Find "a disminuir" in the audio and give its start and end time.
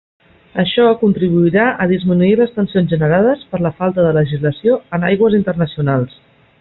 1.85-2.31